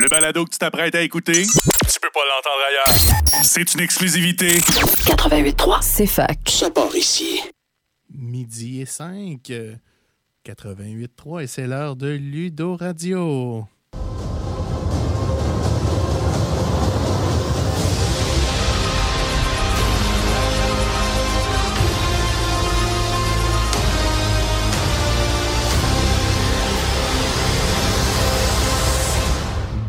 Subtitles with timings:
[0.00, 3.44] Le balado que tu t'apprêtes à écouter, tu peux pas l'entendre ailleurs.
[3.44, 4.56] C'est une exclusivité.
[4.56, 6.38] 88.3, c'est fac.
[6.48, 7.42] Ça part ici.
[8.08, 9.74] Midi et 5, euh,
[10.46, 13.66] 88.3 et c'est l'heure de Ludo Radio.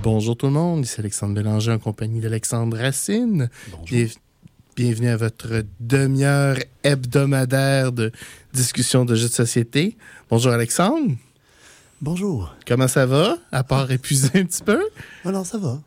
[0.03, 3.49] Bonjour tout le monde, ici Alexandre Bélanger en compagnie d'Alexandre Racine.
[3.85, 4.07] Bien-
[4.75, 8.11] bienvenue à votre demi-heure hebdomadaire de
[8.53, 9.97] discussion de jeux de société.
[10.29, 11.11] Bonjour Alexandre,
[12.01, 12.55] Bonjour.
[12.67, 13.37] comment ça va?
[13.51, 14.81] À part épuisé un petit peu,
[15.23, 15.79] Alors, ça va.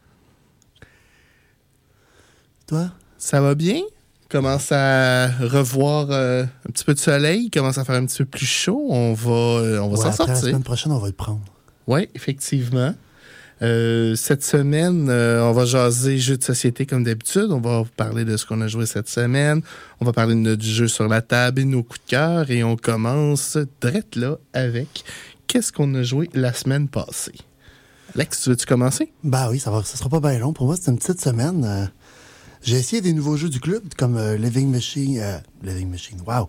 [2.67, 2.91] Toi?
[3.19, 3.81] ça va bien?
[4.31, 8.25] Commence à revoir euh, un petit peu de soleil, commence à faire un petit peu
[8.25, 8.87] plus chaud.
[8.91, 10.37] On va, euh, on va Ouais, s'en après la sortir.
[10.51, 11.42] semaine prochaine, on va le prendre.
[11.87, 12.95] Oui, effectivement.
[13.63, 17.49] Euh, cette semaine, euh, on va jaser jeux de société comme d'habitude.
[17.51, 19.62] On va vous parler de ce qu'on a joué cette semaine.
[20.01, 22.51] On va parler de notre jeu sur la table et de nos coups de cœur.
[22.51, 25.05] Et on commence direct là avec
[25.47, 27.34] qu'est-ce qu'on a joué la semaine passée.
[28.15, 29.12] Alex, tu veux-tu commencer?
[29.23, 30.53] Bah oui, ça va, ça sera pas bien long.
[30.53, 31.65] Pour moi, c'est une petite semaine.
[31.65, 31.87] euh,
[32.62, 36.48] j'ai essayé des nouveaux jeux du club, comme euh, Living Machine, euh, Living Machine, wow,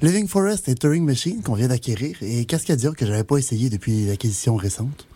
[0.00, 2.16] Living Forest et Turing Machine qu'on vient d'acquérir.
[2.20, 5.06] Et Cascadia que j'avais pas essayé depuis l'acquisition récente?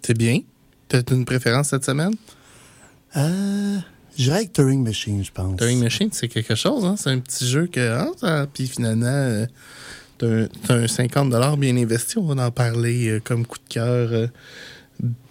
[0.00, 0.40] C'est bien.
[1.00, 2.14] T'as une préférence cette semaine?
[3.16, 3.78] Euh,
[4.16, 5.56] J'irais avec Turing Machine, je pense.
[5.58, 6.84] Turing Machine, c'est quelque chose.
[6.84, 6.96] Hein?
[6.98, 7.80] C'est un petit jeu que.
[8.18, 9.46] ça- puis finalement, euh,
[10.18, 10.26] t'as
[10.74, 12.18] un, un 50 bien investi.
[12.18, 14.26] On va en parler euh, comme coup de cœur euh,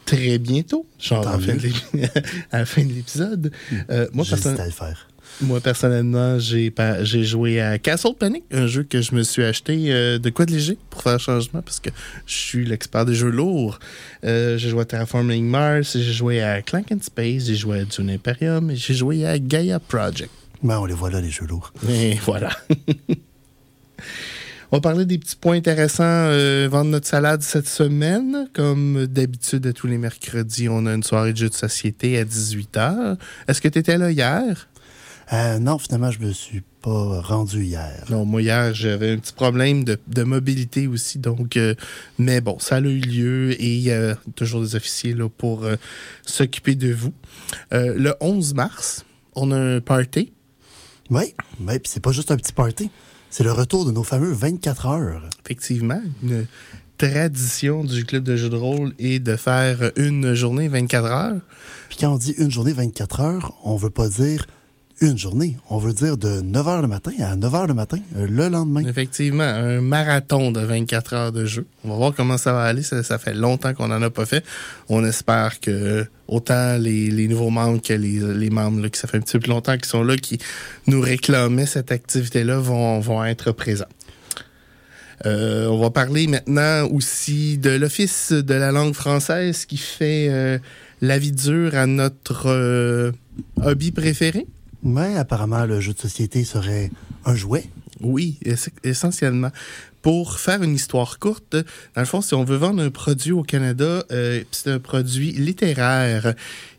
[0.05, 0.85] très bientôt.
[0.99, 1.73] Genre à la, fin de mieux.
[1.93, 3.51] l'ép- à la fin de l'épisode.
[3.91, 4.25] Euh, moi,
[4.61, 5.07] à le faire.
[5.39, 9.91] Moi, personnellement, j'ai j'ai joué à Castle Panic, un jeu que je me suis acheté
[9.91, 11.89] euh, de quoi de léger pour faire changement parce que
[12.25, 13.79] je suis l'expert des jeux lourds.
[14.23, 17.85] Euh, j'ai joué à Terraforming Mars, j'ai joué à Clank and Space, j'ai joué à
[17.85, 20.31] Dune Imperium et j'ai joué à Gaia Project.
[20.63, 21.73] Ben, on les voit là, les jeux lourds.
[21.89, 22.51] Et voilà.
[24.73, 26.03] On va parler des petits points intéressants.
[26.05, 28.47] euh, vendre notre salade cette semaine.
[28.53, 32.23] Comme d'habitude, à tous les mercredis, on a une soirée de jeux de société à
[32.23, 33.17] 18h.
[33.49, 34.69] Est-ce que tu étais là hier?
[35.33, 38.03] Euh, non, finalement, je me suis pas rendu hier.
[38.09, 41.19] Non, moi, hier, j'avais un petit problème de, de mobilité aussi.
[41.19, 41.75] Donc, euh,
[42.17, 45.63] mais bon, ça a eu lieu et il y a toujours des officiers là, pour
[45.63, 45.75] euh,
[46.25, 47.13] s'occuper de vous.
[47.73, 49.05] Euh, le 11 mars,
[49.35, 50.33] on a un party.
[51.09, 52.89] Oui, oui, puis c'est pas juste un petit party.
[53.29, 55.29] C'est le retour de nos fameux 24 heures.
[55.45, 56.45] effectivement, une
[56.97, 61.41] tradition du club de jeux de rôle est de faire une journée 24 heures.
[61.89, 64.45] Puis quand on dit une journée 24 heures, on veut pas dire
[65.01, 65.57] une journée.
[65.69, 68.49] On veut dire de 9 h le matin à 9 h le matin, euh, le
[68.49, 68.85] lendemain.
[68.87, 71.65] Effectivement, un marathon de 24 heures de jeu.
[71.83, 72.83] On va voir comment ça va aller.
[72.83, 74.45] Ça, fait longtemps qu'on n'en a pas fait.
[74.89, 79.33] On espère que autant les, nouveaux membres que les, membres qui ça fait un petit
[79.33, 80.37] peu plus longtemps qui sont là, qui
[80.87, 83.85] nous réclamaient cette activité-là, vont, vont être présents.
[85.25, 90.57] Euh, on va parler maintenant aussi de l'Office de la langue française qui fait euh,
[91.01, 93.11] la vie dure à notre euh,
[93.63, 94.47] hobby préféré.
[94.83, 96.91] Mais apparemment, le jeu de société serait
[97.25, 97.65] un jouet.
[98.01, 99.51] Oui, ess- essentiellement.
[100.01, 101.55] Pour faire une histoire courte,
[101.93, 105.31] dans le fond, si on veut vendre un produit au Canada, euh, c'est un produit
[105.33, 106.33] littéraire,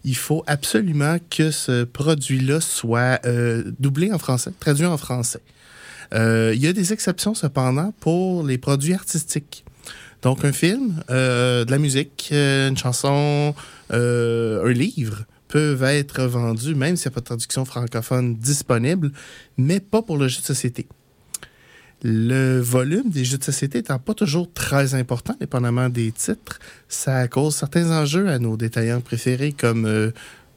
[0.05, 5.39] il faut absolument que ce produit-là soit euh, doublé en français, traduit en français.
[6.12, 9.65] Euh, il y a des exceptions cependant pour les produits artistiques.
[10.23, 13.55] Donc un film, euh, de la musique, euh, une chanson,
[13.93, 19.13] euh, un livre peuvent être vendus, même s'il n'y a pas de traduction francophone disponible,
[19.59, 20.87] mais pas pour le jeu de société.
[22.03, 26.59] Le volume des jeux de société étant pas toujours très important, dépendamment des titres,
[26.89, 30.11] ça cause certains enjeux à nos détaillants préférés comme euh,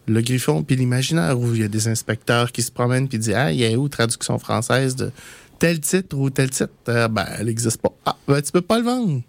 [0.07, 3.35] le Griffon puis l'Imaginaire, où il y a des inspecteurs qui se promènent puis disent
[3.35, 5.11] Ah, il y a où traduction française de
[5.59, 6.71] tel titre ou tel titre?
[6.87, 7.93] Ah, Ben, elle n'existe pas.
[8.05, 9.21] Ah, ben, tu peux pas le vendre.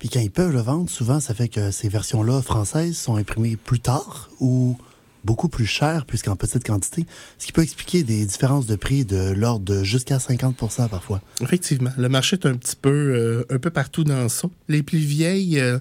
[0.00, 3.56] Puis quand ils peuvent le vendre, souvent, ça fait que ces versions-là françaises sont imprimées
[3.56, 4.76] plus tard ou
[5.24, 7.04] beaucoup plus chères puisqu'en petite quantité,
[7.38, 11.20] ce qui peut expliquer des différences de prix de l'ordre de jusqu'à 50% parfois.
[11.42, 14.48] Effectivement, le marché est un petit peu, euh, un peu partout dans ça.
[14.68, 15.78] Les plus vieilles euh,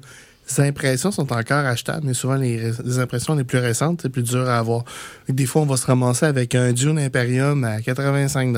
[0.57, 4.57] impressions sont encore achetables, mais souvent les, impressions les plus récentes, c'est plus dur à
[4.57, 4.83] avoir.
[5.29, 8.53] Des fois, on va se ramasser avec un Dune Imperium à 85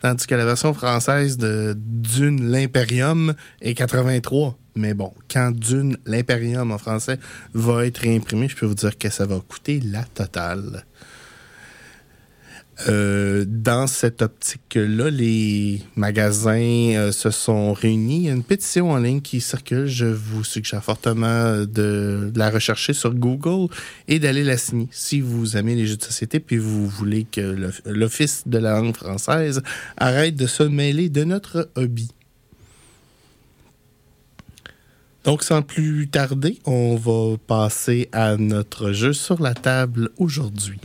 [0.00, 6.70] tandis que la version française de Dune l'Imperium est 83 Mais bon, quand Dune l'Imperium
[6.70, 7.18] en français
[7.54, 10.84] va être réimprimé, je peux vous dire que ça va coûter la totale.
[12.88, 18.16] Euh, dans cette optique-là, les magasins euh, se sont réunis.
[18.16, 19.86] Il y a une pétition en ligne qui circule.
[19.86, 23.72] Je vous suggère fortement de, la rechercher sur Google
[24.08, 27.70] et d'aller la signer si vous aimez les jeux de société puis vous voulez que
[27.86, 29.62] l'Office de la langue française
[29.96, 32.10] arrête de se mêler de notre hobby.
[35.26, 40.78] Donc, sans plus tarder, on va passer à notre jeu sur la table aujourd'hui.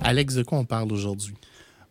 [0.00, 1.36] Alex, de quoi on parle aujourd'hui?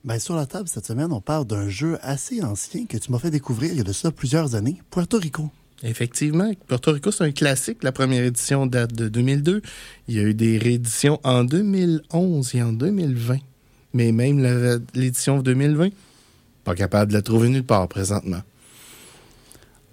[0.04, 3.20] Ben, sur la table cette semaine, on parle d'un jeu assez ancien que tu m'as
[3.20, 5.50] fait découvrir il y a de ça plusieurs années, Puerto Rico.
[5.84, 7.84] Effectivement, Puerto Rico, c'est un classique.
[7.84, 9.62] La première édition date de 2002.
[10.08, 13.38] Il y a eu des rééditions en 2011 et en 2020.
[13.94, 14.40] Mais même
[14.96, 15.90] l'édition 2020,
[16.64, 18.42] pas capable de la trouver nulle part présentement.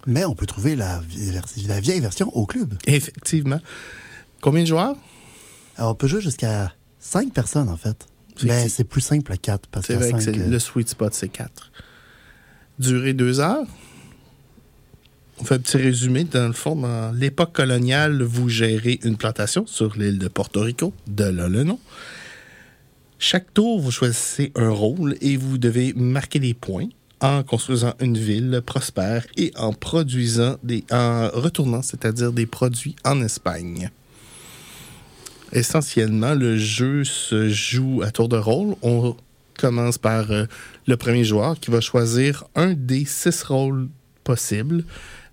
[0.07, 1.33] Mais on peut trouver la, vie-
[1.67, 2.75] la vieille version au club.
[2.87, 3.61] Effectivement.
[4.41, 4.97] Combien de joueurs?
[5.77, 8.07] Alors, on peut jouer jusqu'à 5 personnes, en fait.
[8.37, 10.35] C'est Mais c'est plus simple à 4 parce C'est vrai que 5...
[10.35, 11.71] c'est- le sweet spot, c'est 4.
[12.79, 13.67] Durée 2 heures.
[15.41, 16.25] On fait un petit résumé.
[16.25, 20.93] Dans le fond, dans l'époque coloniale, vous gérez une plantation sur l'île de Porto Rico,
[21.07, 21.79] de là le nom.
[23.19, 26.89] Chaque tour, vous choisissez un rôle et vous devez marquer des points
[27.21, 33.23] en construisant une ville prospère et en produisant des, en retournant, c'est-à-dire des produits en
[33.23, 33.91] Espagne.
[35.53, 38.75] Essentiellement, le jeu se joue à tour de rôle.
[38.83, 39.17] On
[39.59, 40.45] commence par euh,
[40.87, 43.89] le premier joueur qui va choisir un des six rôles
[44.23, 44.85] possibles.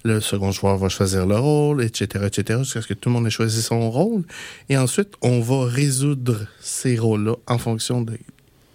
[0.03, 3.27] Le second joueur va choisir le rôle, etc., etc., jusqu'à ce que tout le monde
[3.27, 4.23] ait choisi son rôle.
[4.69, 8.17] Et ensuite, on va résoudre ces rôles-là en fonction de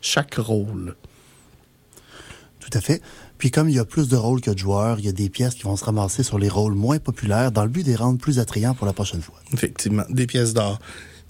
[0.00, 0.96] chaque rôle.
[2.60, 3.00] Tout à fait.
[3.38, 5.28] Puis comme il y a plus de rôles que de joueurs, il y a des
[5.28, 7.96] pièces qui vont se ramasser sur les rôles moins populaires dans le but de les
[7.96, 9.34] rendre plus attrayants pour la prochaine fois.
[9.52, 10.78] Effectivement, des pièces d'or.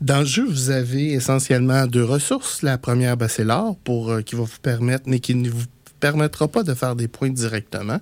[0.02, 2.62] Dans le jeu, vous avez essentiellement deux ressources.
[2.62, 5.64] La première, ben, c'est l'or pour euh, qui va vous permettre, mais qui ne vous
[6.02, 8.00] permettra pas de faire des points directement.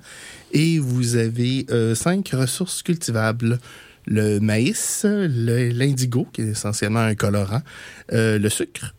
[0.52, 3.60] Et vous avez euh, cinq ressources cultivables.
[4.06, 7.60] Le maïs, l'indigo, qui est essentiellement un colorant,
[8.12, 8.94] euh, le sucre,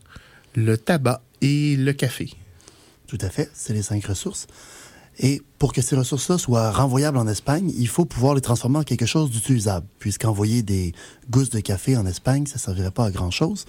[0.56, 2.30] le tabac et le café.
[3.08, 4.46] Tout à fait, c'est les cinq ressources.
[5.18, 8.84] Et pour que ces ressources-là soient renvoyables en Espagne, il faut pouvoir les transformer en
[8.84, 10.94] quelque chose d'utilisable, puisqu'envoyer des
[11.30, 13.66] gousses de café en Espagne, ça ne servirait pas à grand-chose,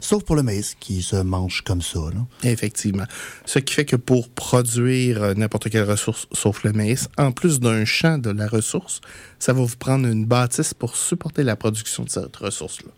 [0.00, 1.98] sauf pour le maïs, qui se mange comme ça.
[1.98, 2.50] là.
[2.50, 3.04] Effectivement.
[3.44, 7.60] Ce qui fait que pour produire euh, n'importe quelle ressource, sauf le maïs, en plus
[7.60, 9.00] d'un champ de la ressource,
[9.38, 12.90] ça va vous prendre une bâtisse pour supporter la production de cette ressource-là.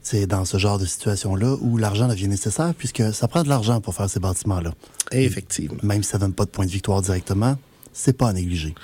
[0.00, 3.80] C'est dans ce genre de situation-là où l'argent devient nécessaire, puisque ça prend de l'argent
[3.80, 4.74] pour faire ces bâtiments-là.
[5.12, 5.78] Effectivement.
[5.82, 7.56] Même si ça ne donne pas de points de victoire directement,
[7.94, 8.74] c'est pas à négliger.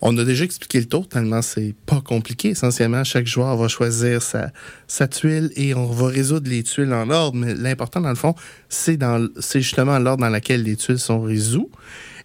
[0.00, 2.50] On a déjà expliqué le tour, tellement c'est pas compliqué.
[2.50, 4.52] Essentiellement, chaque joueur va choisir sa,
[4.86, 7.36] sa tuile et on va résoudre les tuiles en ordre.
[7.36, 8.34] Mais l'important, dans le fond,
[8.68, 11.66] c'est dans l- c'est justement l'ordre dans lequel les tuiles sont résolues.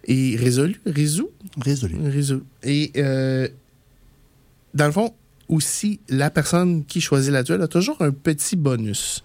[0.06, 1.30] Et résolues, résous,
[1.60, 1.96] Résolu.
[2.04, 2.42] Réseau.
[2.62, 3.48] Et euh,
[4.74, 5.14] dans le fond,
[5.48, 9.24] aussi, la personne qui choisit la tuile a toujours un petit bonus.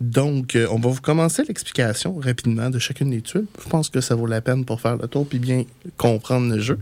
[0.00, 3.46] Donc, euh, on va vous commencer l'explication rapidement de chacune des tuiles.
[3.62, 5.64] Je pense que ça vaut la peine pour faire le tour puis bien
[5.96, 6.78] comprendre le jeu.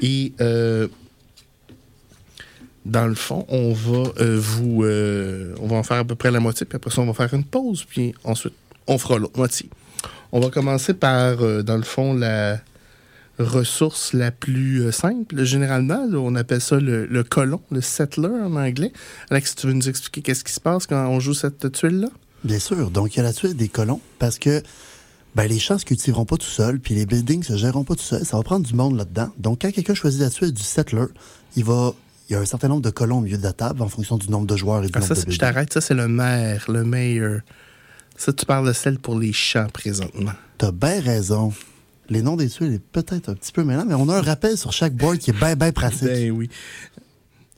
[0.00, 0.86] Et euh,
[2.84, 4.84] dans le fond, on va euh, vous,
[5.60, 7.34] on va en faire à peu près la moitié, puis après ça, on va faire
[7.34, 8.54] une pause, puis ensuite,
[8.86, 9.68] on fera l'autre moitié.
[10.30, 12.60] On va commencer par, dans le fond, la
[13.38, 15.42] ressource la plus simple.
[15.44, 18.92] Généralement, on appelle ça le, le colon, le settler en anglais.
[19.30, 22.08] Alex, tu veux nous expliquer qu'est-ce qui se passe quand on joue cette tuile-là?
[22.44, 22.90] Bien sûr.
[22.90, 24.62] Donc, il y a la tuile des colons parce que
[25.34, 28.02] ben, les champs se cultiveront pas tout seuls, puis les buildings se géreront pas tout
[28.02, 28.24] seuls.
[28.24, 29.30] Ça va prendre du monde là-dedans.
[29.38, 31.06] Donc, quand quelqu'un choisit la tuile du settler,
[31.56, 31.92] il va.
[32.30, 34.16] Il y a un certain nombre de colons au milieu de la table en fonction
[34.16, 36.08] du nombre de joueurs et du Ah, nombre ça, de je t'arrête, ça, c'est le
[36.08, 37.40] maire, le mayor.
[38.16, 40.32] Ça, tu parles de celle pour les champs présentement.
[40.56, 41.52] T'as bien raison.
[42.08, 44.56] Les noms des tuiles est peut-être un petit peu mêlant, mais on a un rappel
[44.56, 46.04] sur chaque board qui est bien, bien pratique.
[46.04, 46.48] Ben oui.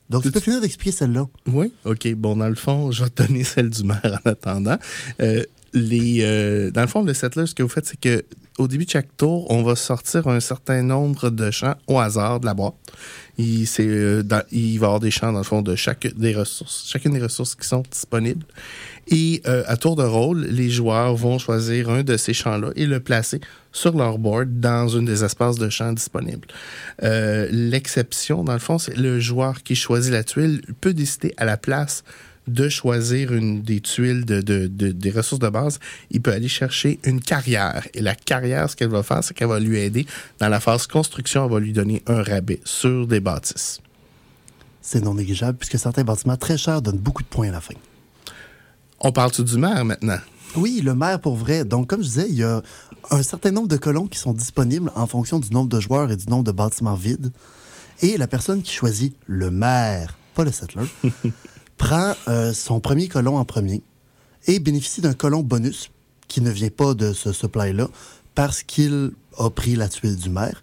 [0.09, 1.27] Donc, tu peux finir d'expliquer celle-là.
[1.47, 2.07] Oui, OK.
[2.15, 4.77] Bon, dans le fond, je vais te donner celle du maire en attendant.
[5.21, 8.23] Euh, les, euh, dans le fond, le settler, ce que vous faites, c'est que
[8.57, 12.39] au début de chaque tour, on va sortir un certain nombre de champs au hasard
[12.39, 12.73] de la boîte.
[13.39, 17.13] Euh, il va y avoir des champs, dans le fond, de chaque des ressources, chacune
[17.13, 18.45] des ressources qui sont disponibles.
[19.09, 22.85] Et euh, à tour de rôle, les joueurs vont choisir un de ces champs-là et
[22.85, 23.39] le placer
[23.71, 26.47] sur leur board dans une des espaces de champs disponibles.
[27.03, 31.45] Euh, L'exception, dans le fond, c'est le joueur qui choisit la tuile peut décider à
[31.45, 32.03] la place
[32.47, 35.79] de choisir une des tuiles de, de- de- des ressources de base,
[36.11, 37.87] il peut aller chercher une carrière.
[37.93, 40.05] Et la carrière, ce qu'elle va faire, c'est qu'elle va lui aider
[40.39, 43.79] dans la phase construction, elle va lui donner un rabais sur des bâtisses.
[44.81, 47.73] C'est non négligeable puisque certains bâtiments très chers donnent beaucoup de points à la fin.
[48.99, 50.19] On parle-tu du maire maintenant?
[50.55, 51.65] Oui, le maire pour vrai.
[51.65, 52.61] Donc, comme je disais, il y a
[53.11, 56.15] un certain nombre de colons qui sont disponibles en fonction du nombre de joueurs et
[56.15, 57.31] du nombre de bâtiments vides.
[58.01, 60.83] Et la personne qui choisit le maire, pas le settler,
[61.77, 63.81] prend euh, son premier colon en premier
[64.47, 65.89] et bénéficie d'un colon bonus
[66.27, 67.87] qui ne vient pas de ce supply-là
[68.35, 70.61] parce qu'il a pris la tuile du maire.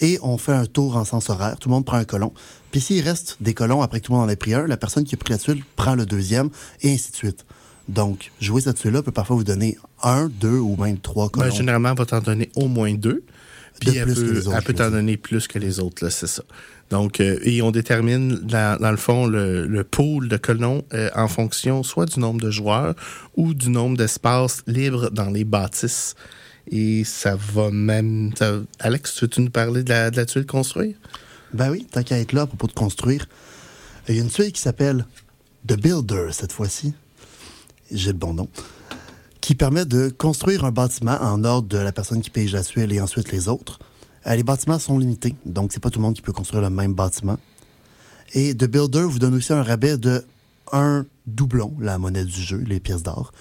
[0.00, 1.56] Et on fait un tour en sens horaire.
[1.58, 2.32] Tout le monde prend un colon.
[2.70, 4.76] Puis s'il reste des colons après que tout le monde en ait pris un, la
[4.76, 6.50] personne qui a pris la tuile prend le deuxième
[6.82, 7.46] et ainsi de suite.
[7.88, 11.54] Donc, jouer cette tuile-là peut parfois vous donner un, deux ou même trois Ben, colons.
[11.54, 13.22] généralement, elle va t'en donner au moins deux.
[13.80, 15.80] Puis De elle plus que peut, les autres, elle peut t'en donner plus que les
[15.80, 16.42] autres, là, c'est ça.
[16.90, 21.82] Donc, euh, et on détermine, dans, le fond, le, pool de colons euh, en fonction
[21.82, 22.94] soit du nombre de joueurs
[23.36, 26.14] ou du nombre d'espaces libres dans les bâtisses.
[26.70, 28.32] Et ça va même...
[28.80, 30.96] Alex, veux-tu nous parler de la, de tuile construire?
[31.52, 33.26] Ben oui, tant qu'à être là à propos de construire,
[34.08, 35.06] il y a une tuile qui s'appelle
[35.66, 36.94] The Builder cette fois-ci.
[37.90, 38.48] J'ai le bon nom.
[39.40, 42.92] Qui permet de construire un bâtiment en ordre de la personne qui pige la tuile
[42.92, 43.78] et ensuite les autres.
[44.26, 46.70] Euh, les bâtiments sont limités, donc c'est pas tout le monde qui peut construire le
[46.70, 47.38] même bâtiment.
[48.34, 50.24] Et The Builder vous donne aussi un rabais de
[50.72, 53.32] un doublon, la monnaie du jeu, les pièces d'or,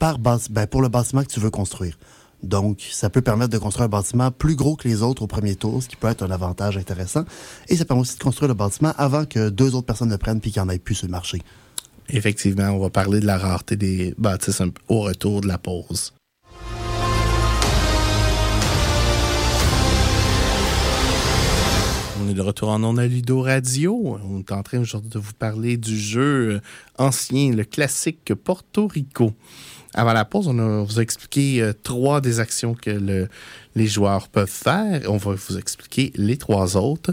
[0.00, 1.96] par bâti- ben, pour le bâtiment que tu veux construire.
[2.42, 5.54] Donc, ça peut permettre de construire un bâtiment plus gros que les autres au premier
[5.54, 7.24] tour, ce qui peut être un avantage intéressant.
[7.68, 10.40] Et ça permet aussi de construire le bâtiment avant que deux autres personnes le prennent
[10.40, 11.40] puis qu'il n'y en ait plus sur le marché.
[12.08, 16.12] Effectivement, on va parler de la rareté des bâtisses au retour de la pause.
[22.32, 24.18] Est de retour en on a Ludo Radio.
[24.24, 26.60] On est en train aujourd'hui de vous parler du jeu
[26.98, 29.34] ancien, le classique Porto Rico.
[29.94, 33.28] Avant la pause, on a, vous a expliqué euh, trois des actions que le-
[33.74, 35.02] les joueurs peuvent faire.
[35.08, 37.12] On va vous expliquer les trois autres.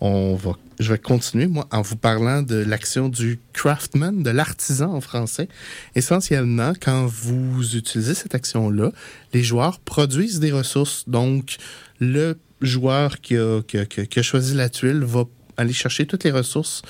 [0.00, 4.94] On va, je vais continuer, moi, en vous parlant de l'action du craftsman, de l'artisan
[4.94, 5.48] en français.
[5.96, 8.92] Essentiellement, quand vous utilisez cette action-là,
[9.34, 11.04] les joueurs produisent des ressources.
[11.08, 11.56] Donc,
[11.98, 15.24] le joueur qui a, choisi la tuile va
[15.56, 16.82] aller chercher toutes les ressources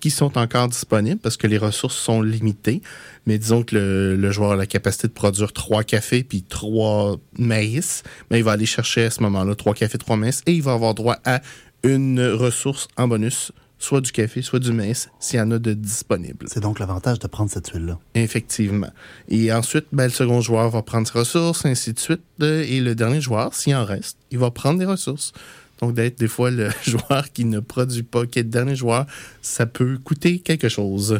[0.00, 2.82] qui sont encore disponibles parce que les ressources sont limitées.
[3.26, 7.18] Mais disons que le, le joueur a la capacité de produire trois cafés puis trois
[7.38, 8.02] maïs.
[8.30, 10.72] Mais il va aller chercher à ce moment-là trois cafés, trois maïs et il va
[10.72, 11.40] avoir droit à
[11.84, 13.52] une ressource en bonus,
[13.82, 16.46] soit du café, soit du maïs, s'il y en a de disponibles.
[16.48, 17.98] C'est donc l'avantage de prendre cette tuile-là.
[18.14, 18.90] Effectivement.
[19.28, 22.22] Et ensuite, ben, le second joueur va prendre ses ressources, ainsi de suite.
[22.40, 25.32] Et le dernier joueur, s'il en reste, il va prendre des ressources.
[25.80, 29.04] Donc, d'être des fois le joueur qui ne produit pas, qui est le dernier joueur,
[29.42, 31.18] ça peut coûter quelque chose.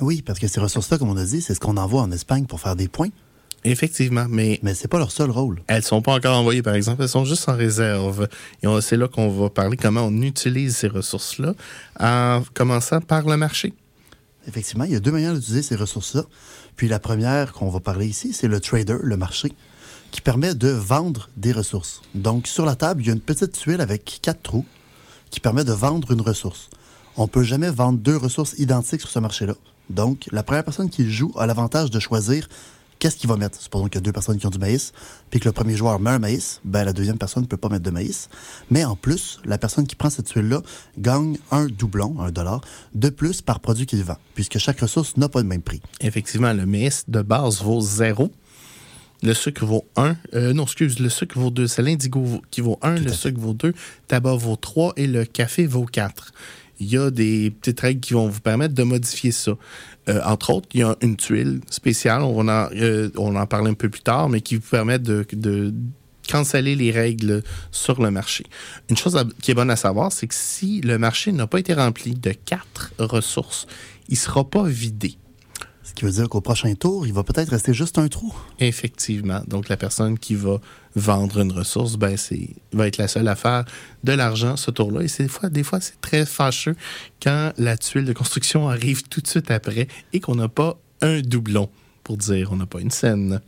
[0.00, 2.46] Oui, parce que ces ressources-là, comme on a dit, c'est ce qu'on envoie en Espagne
[2.46, 3.10] pour faire des points,
[3.64, 5.62] Effectivement, mais mais c'est pas leur seul rôle.
[5.68, 7.02] elles sont pas encore envoyées, par exemple.
[7.02, 8.28] Elles sont juste en réserve.
[8.62, 11.54] Et c'est là qu'on va parler comment on utilise ces ressources-là,
[12.00, 13.72] en commençant par le marché.
[14.48, 16.24] Effectivement, il y a deux manières d'utiliser ces ressources-là.
[16.74, 19.52] Puis la première qu'on va parler ici, c'est le trader, le marché,
[20.10, 22.02] qui permet de vendre des ressources.
[22.14, 24.66] Donc, sur la table, il y a une petite tuile avec quatre trous
[25.30, 26.68] qui permet de vendre une ressource.
[27.16, 29.54] On peut jamais vendre deux ressources identiques sur ce marché-là.
[29.90, 32.48] Donc, la première personne qui joue a l'avantage de choisir
[33.02, 33.60] qu'est-ce qu'il va mettre?
[33.60, 34.92] Supposons qu'il y a deux personnes qui ont du maïs,
[35.28, 37.68] puis que le premier joueur met un maïs, ben la deuxième personne ne peut pas
[37.68, 38.28] mettre de maïs.
[38.70, 40.62] Mais en plus, la personne qui prend cette tuile-là
[40.98, 42.60] gagne un doublon, un dollar,
[42.94, 45.82] de plus par produit qu'il vend, puisque chaque ressource n'a pas le même prix.
[46.00, 48.30] Effectivement, le maïs de base vaut 0.
[49.24, 50.16] Le sucre vaut 1.
[50.34, 51.66] Euh, non, excuse, le sucre vaut 2.
[51.66, 53.74] C'est l'indigo qui vaut 1, le sucre vaut 2,
[54.06, 56.32] tabac vaut 3 et le café vaut 4.
[56.82, 59.52] Il y a des petites règles qui vont vous permettre de modifier ça.
[60.08, 63.70] Euh, entre autres, il y a une tuile spéciale, on en, euh, on en parler
[63.70, 65.24] un peu plus tard, mais qui vous permet de,
[66.28, 68.44] canceller les règles sur le marché.
[68.88, 71.74] Une chose qui est bonne à savoir, c'est que si le marché n'a pas été
[71.74, 73.66] rempli de quatre ressources,
[74.08, 75.16] il ne sera pas vidé.
[75.92, 78.34] Ce qui veut dire qu'au prochain tour, il va peut-être rester juste un trou.
[78.58, 79.42] Effectivement.
[79.46, 80.58] Donc, la personne qui va
[80.96, 83.66] vendre une ressource, ben, c'est, va être la seule à faire
[84.02, 85.02] de l'argent ce tour-là.
[85.02, 86.76] Et des fois, des fois, c'est très fâcheux
[87.22, 91.20] quand la tuile de construction arrive tout de suite après et qu'on n'a pas un
[91.20, 91.68] doublon,
[92.04, 93.42] pour dire, on n'a pas une scène.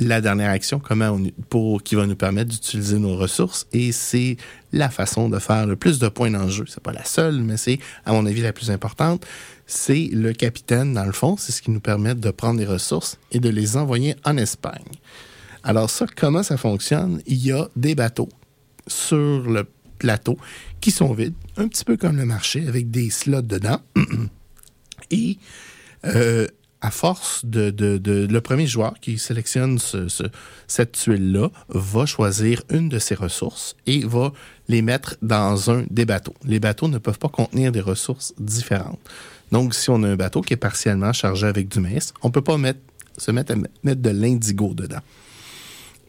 [0.00, 4.36] La dernière action, comment on, pour, qui va nous permettre d'utiliser nos ressources, et c'est
[4.72, 6.64] la façon de faire le plus de points dans le jeu.
[6.68, 9.26] C'est pas la seule, mais c'est, à mon avis, la plus importante.
[9.66, 13.18] C'est le capitaine, dans le fond, c'est ce qui nous permet de prendre les ressources
[13.32, 14.84] et de les envoyer en Espagne.
[15.64, 17.20] Alors ça, comment ça fonctionne?
[17.26, 18.28] Il y a des bateaux
[18.86, 19.16] sur
[19.50, 19.66] le
[19.98, 20.38] plateau
[20.80, 23.80] qui sont vides, un petit peu comme le marché, avec des slots dedans.
[25.10, 25.38] Et
[26.04, 26.46] euh,
[26.80, 30.24] à force de, de- de- Le premier joueur qui sélectionne ce- ce-
[30.66, 34.32] cette tuile-là va choisir une de ses ressources et va
[34.68, 36.34] les mettre dans un des bateaux.
[36.44, 39.00] Les bateaux ne peuvent pas contenir des ressources différentes.
[39.50, 42.32] Donc, si on a un bateau qui est partiellement chargé avec du maïs, on ne
[42.32, 42.80] peut pas mettre,
[43.16, 45.00] se mettre à mettre de l'indigo dedans.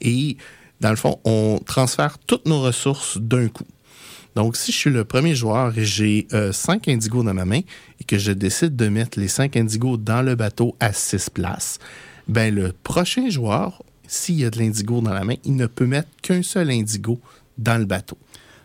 [0.02, 0.38] Et
[0.82, 3.66] dans le fond, on transfère toutes nos ressources d'un coup.
[4.36, 7.62] Donc, si je suis le premier joueur et j'ai 5 indigos dans ma main
[8.00, 11.80] et que je décide de mettre les 5 indigos dans le bateau à 6 places,
[12.28, 15.88] ben le prochain joueur, s'il y a de l'indigo dans la main, il ne peut
[15.88, 17.20] mettre qu'un seul indigo
[17.58, 18.18] dans le bateau.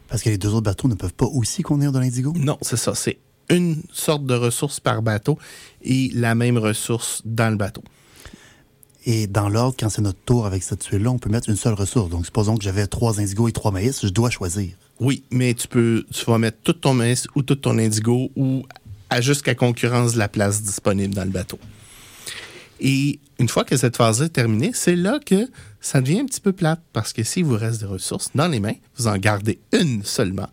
[0.06, 2.32] Parce que les deux autres bateaux ne peuvent pas aussi contenir de l'indigo?
[2.36, 2.94] Non, c'est ça.
[2.94, 3.18] C'est
[3.48, 5.38] une sorte de ressource par bateau
[5.82, 7.82] et la même ressource dans le bateau.
[9.06, 11.74] Et dans l'ordre, quand c'est notre tour avec cette tuile-là, on peut mettre une seule
[11.74, 12.10] ressource.
[12.10, 14.74] Donc, supposons que j'avais trois indigos et trois maïs, je dois choisir.
[15.00, 18.64] Oui, mais tu peux, tu vas mettre tout ton maïs ou tout ton indigo ou
[19.10, 21.58] à jusqu'à concurrence de la place disponible dans le bateau.
[22.80, 25.48] Et une fois que cette phase est terminée, c'est là que
[25.80, 28.60] ça devient un petit peu plate parce que s'il vous reste des ressources dans les
[28.60, 30.48] mains, vous en gardez une seulement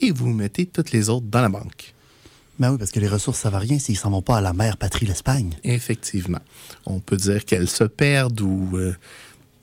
[0.00, 1.94] et vous mettez toutes les autres dans la banque.
[2.58, 4.52] Ben oui, parce que les ressources, ça va rien s'ils s'en vont pas à la
[4.52, 5.50] mère patrie, l'Espagne.
[5.62, 6.40] Effectivement.
[6.86, 8.94] On peut dire qu'elles se perdent ou euh,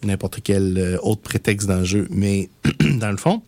[0.03, 2.50] n'importe quel euh, autre prétexte dans le jeu, mais
[3.00, 3.42] dans le fond,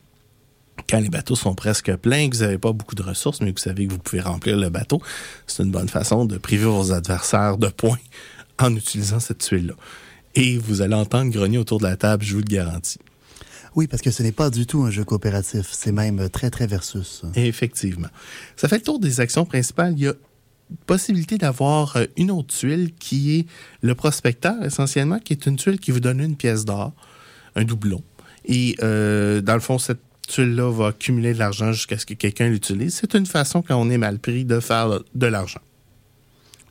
[0.89, 3.59] quand les bateaux sont presque pleins, que vous n'avez pas beaucoup de ressources, mais que
[3.59, 5.01] vous savez que vous pouvez remplir le bateau,
[5.47, 7.99] c'est une bonne façon de priver vos adversaires de points
[8.59, 9.73] en utilisant cette tuile-là.
[10.35, 12.99] Et vous allez entendre grogner autour de la table, je vous le garantis.
[13.75, 15.67] Oui, parce que ce n'est pas du tout un jeu coopératif.
[15.71, 17.23] C'est même très, très versus.
[17.35, 18.07] Effectivement.
[18.55, 19.93] Ça fait le tour des actions principales.
[19.97, 20.13] Il y a
[20.85, 23.45] possibilité d'avoir euh, une autre tuile qui est
[23.81, 26.93] le prospecteur, essentiellement, qui est une tuile qui vous donne une pièce d'or,
[27.55, 28.01] un doublon.
[28.45, 32.47] Et euh, dans le fond, cette tuile-là va accumuler de l'argent jusqu'à ce que quelqu'un
[32.47, 32.95] l'utilise.
[32.95, 35.61] C'est une façon, quand on est mal pris, de faire de l'argent.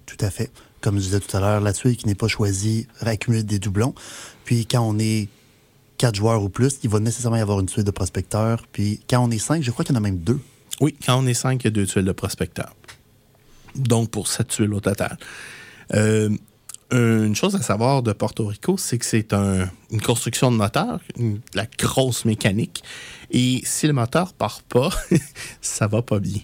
[0.07, 0.51] Tout à fait.
[0.81, 3.95] Comme je disais tout à l'heure, la tuile qui n'est pas choisie accumule des doublons.
[4.45, 5.29] Puis quand on est
[5.97, 8.67] quatre joueurs ou plus, il va nécessairement y avoir une tuile de prospecteur.
[8.73, 10.41] Puis quand on est cinq, je crois qu'il y en a même deux.
[10.81, 12.75] Oui, quand on est cinq, il y a deux tuiles de prospecteur.
[13.75, 15.17] Donc, pour sept tuiles au total.
[15.95, 16.31] Euh,
[16.91, 21.01] une chose à savoir de Porto Rico, c'est que c'est un- une construction de moteur,
[21.19, 22.83] une- la grosse mécanique.
[23.31, 24.91] Et si le moteur part pas,
[25.61, 26.41] ça va pas bien.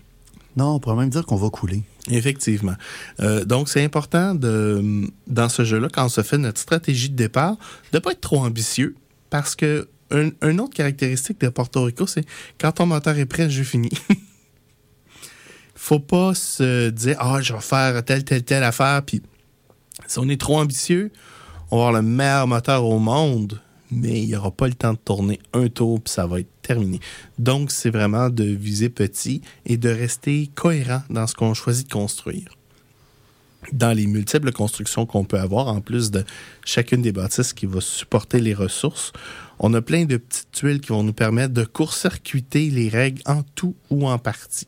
[0.56, 1.82] Non, on pourrait même dire qu'on va couler.
[2.10, 2.74] Effectivement.
[3.20, 7.14] Euh, donc, c'est important de, dans ce jeu-là, quand on se fait notre stratégie de
[7.16, 7.56] départ,
[7.92, 8.96] de ne pas être trop ambitieux
[9.30, 12.24] parce que un, une autre caractéristique de Porto Rico, c'est
[12.60, 13.90] quand ton moteur est prêt, le jeu finit.
[15.74, 19.02] Faut pas se dire Ah, je vais faire telle, telle, telle affaire.
[19.04, 19.22] Puis,
[20.06, 21.10] si on est trop ambitieux,
[21.70, 23.60] on va avoir le meilleur moteur au monde,
[23.90, 26.50] mais il n'y aura pas le temps de tourner un tour, puis ça va être
[26.62, 27.00] terminé.
[27.38, 31.92] Donc, c'est vraiment de viser petit et de rester cohérent dans ce qu'on choisit de
[31.92, 32.48] construire.
[33.72, 36.24] Dans les multiples constructions qu'on peut avoir, en plus de
[36.64, 39.12] chacune des bâtisses qui va supporter les ressources,
[39.58, 43.42] on a plein de petites tuiles qui vont nous permettre de court-circuiter les règles en
[43.42, 44.66] tout ou en partie.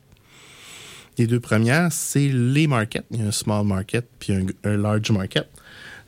[1.19, 3.05] Les deux premières, c'est les markets.
[3.11, 5.47] Il y a un small market puis un, un large market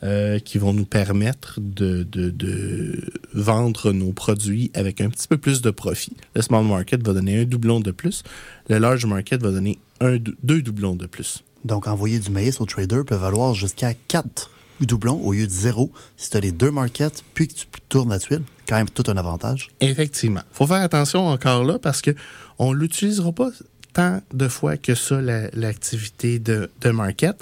[0.03, 3.01] euh, qui vont nous permettre de, de- de
[3.33, 6.17] vendre nos produits avec un petit peu plus de profit.
[6.35, 8.23] Le small market va donner un doublon de plus.
[8.69, 11.43] Le large market va donner un, deux doublons de plus.
[11.65, 15.91] Donc, envoyer du maïs au trader peut valoir jusqu'à 4 doublons au lieu de 0
[16.17, 18.43] si tu as les deux markets puis que tu tournes la tuile.
[18.69, 19.69] Quand même tout un avantage.
[19.81, 20.41] Effectivement.
[20.53, 22.11] faut faire attention encore là parce que
[22.59, 23.51] on l'utilisera pas
[23.95, 27.37] tant de fois que ça, la- l'activité de, de market.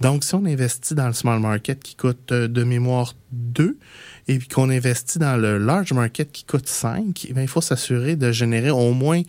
[0.00, 3.76] Donc, si on investit dans le small market qui coûte euh, de mémoire 2
[4.28, 7.60] et puis qu'on investit dans le large market qui coûte 5, eh bien, il faut
[7.60, 9.22] s'assurer de générer au moins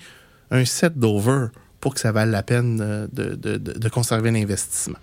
[0.52, 1.48] un set d'over
[1.80, 5.00] pour que ça vaille la peine euh, de, de- de- conserver l'investissement.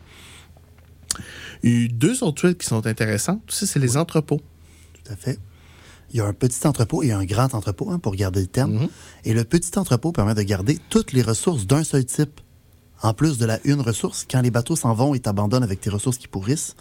[1.63, 4.41] Il y a deux autres tuiles qui sont intéressantes aussi, c'est les entrepôts.
[5.05, 5.39] Tout à fait.
[6.13, 8.73] Il y a un petit entrepôt et un grand entrepôt, hein, pour garder le terme.
[8.73, 8.89] Mhm.
[9.25, 12.41] Et le petit entrepôt permet de garder toutes les ressources d'un seul type.
[13.03, 15.91] En plus de la une ressource, quand les bateaux s'en vont et t'abandonnent avec tes
[15.91, 16.77] ressources qui pourrissent,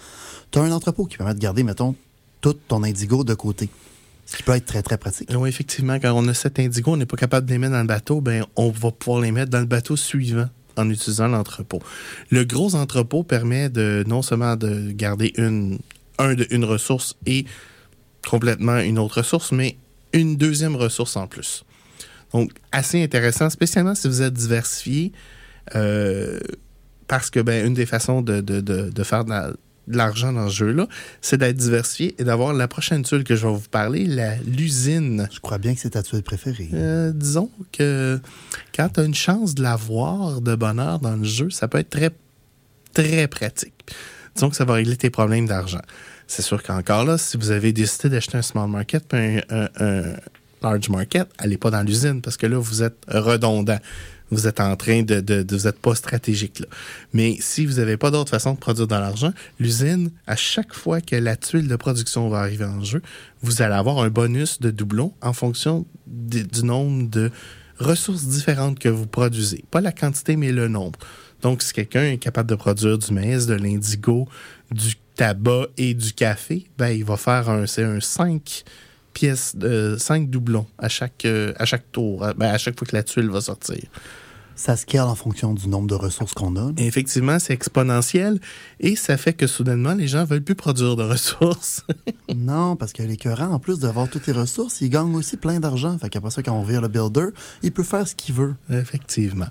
[0.52, 1.96] tu as un entrepôt qui permet de garder, mettons,
[2.42, 3.70] tout ton indigo de côté.
[4.26, 5.30] Ce qui peut être très, très pratique.
[5.34, 7.82] Oui, effectivement, quand on a sept indigos, on n'est pas capable de les mettre dans
[7.82, 11.80] le bateau, ben on va pouvoir les mettre dans le bateau suivant en utilisant l'entrepôt.
[12.30, 15.80] Le gros entrepôt permet de non seulement de garder une,
[16.18, 17.46] un de une ressource et
[18.28, 19.78] complètement une autre ressource, mais
[20.14, 21.64] une deuxième ressource en plus.
[22.34, 25.12] Donc, assez intéressant, spécialement si vous êtes diversifié,
[25.76, 26.40] euh,
[27.08, 29.52] parce que ben, une des façons de, de- de- de faire de la-
[29.88, 30.88] de l'argent dans ce jeu-là,
[31.22, 35.28] c'est d'être diversifié et d'avoir la prochaine tuile que je vais vous parler, la- l'usine.
[35.34, 36.70] Je crois bien que c'est ta tuile préférée.
[36.74, 38.20] Euh, disons que
[38.76, 41.90] quand tu as une chance de l'avoir de bonheur dans le jeu, ça peut être
[41.90, 42.12] très,
[42.94, 43.74] très pratique.
[44.36, 45.82] Disons que ça va régler tes problèmes d'argent.
[46.32, 50.16] C'est sûr qu'encore là, si vous avez décidé d'acheter un small market puis un,
[50.62, 53.80] large market, allez pas dans l'usine parce que là, vous êtes redondant
[54.34, 56.68] vous êtes en train de, de, vous n'êtes pas stratégique là.
[57.12, 61.02] Mais si vous n'avez pas d'autre façon de produire de l'argent, l'usine, à chaque fois
[61.02, 63.02] que la tuile de production va arriver en jeu,
[63.42, 67.30] vous allez avoir un bonus de doublon en fonction du nombre de
[67.78, 69.66] ressources différentes que vous produisez.
[69.70, 70.98] Pas la quantité, mais le nombre.
[71.42, 74.30] Donc, si quelqu'un est capable de produire du maïs, de l'indigo,
[74.72, 78.64] du tabac et du café, ben, il va faire un, c'est un 5
[79.14, 82.96] pièces, de 5 doublons à chaque, euh, à chaque tour, ben, à chaque fois que
[82.96, 83.84] la tuile va sortir.
[84.56, 86.72] Ça scale en fonction du nombre de ressources qu'on a.
[86.78, 88.40] effectivement, c'est exponentiel
[88.80, 91.84] et ça fait que soudainement, les gens veulent plus produire de ressources.
[92.36, 95.98] non, parce que l'écœurant, en plus d'avoir toutes les ressources, il gagne aussi plein d'argent.
[95.98, 97.30] Fait qu'après ça, quand on vire le builder,
[97.64, 98.54] il peut faire ce qu'il veut.
[98.70, 99.48] Effectivement.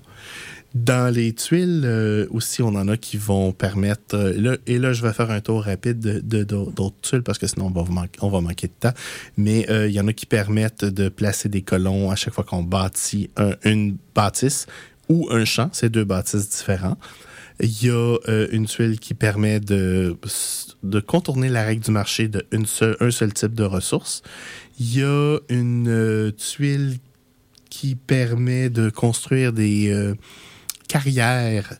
[0.73, 4.15] Dans les tuiles euh, aussi, on en a qui vont permettre.
[4.15, 7.65] Euh, et là, je vais faire un tour rapide de, d'autres tuiles parce que sinon
[7.65, 8.93] on va, manquer, de temps.
[9.35, 12.45] Mais euh, il y en a qui permettent de placer des colons à chaque fois
[12.45, 13.29] qu'on bâtit
[13.65, 14.65] une bâtisse
[15.09, 16.97] ou un champ, c'est deux bâtisses différents.
[17.59, 18.17] Il y a
[18.51, 20.17] une tuile qui permet de,
[21.05, 24.23] contourner la règle du marché d'un seul, seul type de ressources.
[24.79, 26.97] Il y a une tuile
[27.69, 30.15] qui permet de construire des
[30.95, 31.73] euh, carrières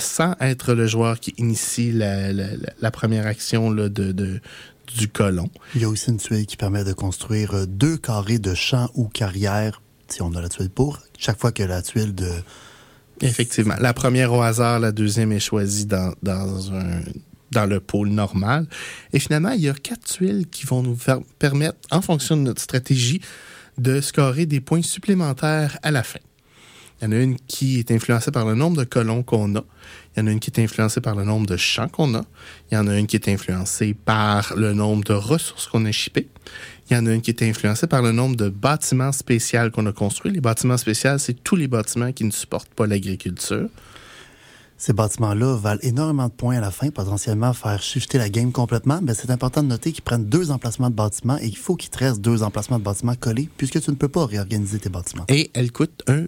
[0.00, 4.40] sans être le joueur qui initie la, la, première action là, de, de,
[4.96, 5.50] du colon.
[5.74, 9.08] Il y a aussi une tuile qui permet de construire deux carrés de champ ou
[9.08, 9.82] carrière
[10.12, 12.30] si on a la tuile pour, chaque fois que la tuile de...
[13.20, 13.74] Effectivement.
[13.78, 17.02] La première au hasard, la deuxième est choisie dans, dans, un,
[17.52, 18.66] dans le pôle normal.
[19.12, 22.42] Et finalement, il y a quatre tuiles qui vont nous faire, permettre, en fonction de
[22.42, 23.20] notre stratégie,
[23.78, 26.18] de scorer des points supplémentaires à la fin.
[27.02, 29.64] Il y en a une qui est influencée par le nombre de colons qu'on a.
[30.14, 32.22] Il y en a une qui est influencée par le nombre de champs qu'on a.
[32.70, 35.90] Il y en a une qui est influencée par le nombre de ressources qu'on a
[35.90, 36.28] shippées.
[36.88, 39.86] Il y en a une qui est influencée par le nombre de bâtiments spéciaux qu'on
[39.86, 40.30] a construits.
[40.30, 43.68] Les bâtiments spéciaux, c'est tous les bâtiments qui ne supportent pas l'agriculture.
[44.78, 49.00] Ces bâtiments-là valent énormément de points à la fin, potentiellement faire shifter la game complètement,
[49.02, 51.90] mais c'est important de noter qu'ils prennent deux emplacements de bâtiments et il faut qu'ils
[51.90, 55.24] te restent deux emplacements de bâtiments collés puisque tu ne peux pas réorganiser tes bâtiments.
[55.28, 56.26] Et elles coûtent un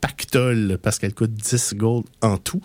[0.00, 2.60] pactole parce qu'elles coûtent 10 gold en tout.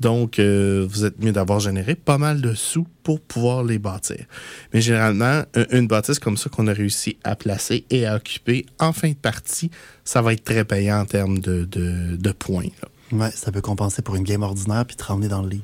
[0.00, 4.24] Donc, euh, vous êtes mieux d'avoir généré pas mal de sous pour pouvoir les bâtir.
[4.72, 8.94] Mais généralement, une bâtisse comme ça qu'on a réussi à placer et à occuper en
[8.94, 9.70] fin de partie,
[10.04, 12.64] ça va être très payant en termes de, de, points.
[13.12, 15.62] Oui, ça peut compenser pour une game ordinaire puis te ramener dans le lit.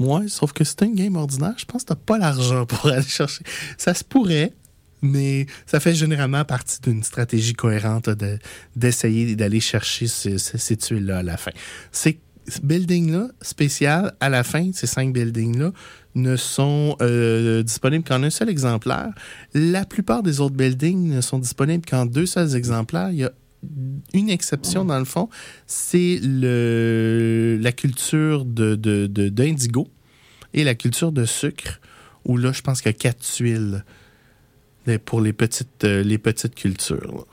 [0.00, 2.86] Oui, sauf que c'est une game ordinaire, je pense que tu n'as pas l'argent pour
[2.86, 3.44] aller chercher.
[3.78, 4.52] Ça se pourrait,
[5.02, 8.08] mais ça fait généralement partie d'une stratégie cohérente
[8.76, 11.52] d'essayer d'aller chercher ces tuiles-là à la fin.
[11.92, 15.72] C'est ce building-là, spécial, à la fin, ces cinq buildings-là,
[16.14, 19.10] ne sont euh, disponibles qu'en un seul exemplaire.
[19.54, 23.10] La plupart des autres buildings ne sont disponibles qu'en deux seuls exemplaires.
[23.10, 23.32] Il y a
[24.14, 25.28] une exception, dans le fond,
[25.66, 31.80] c'est la culture d'indigo de, et la culture de sucre,
[32.24, 33.84] où là, je pense qu'il y a quatre tuiles
[35.04, 37.26] pour les petites, euh, les petites cultures